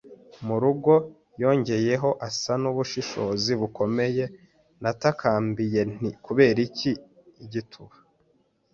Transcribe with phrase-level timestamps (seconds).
[0.45, 0.93] murugo?”
[1.41, 4.23] yongeyeho asa nubushishozi bukomeye.
[4.81, 6.91] Natakambiye nti: “Kubera iki,
[7.45, 8.01] igituba a